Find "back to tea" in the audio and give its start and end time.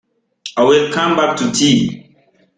1.15-2.17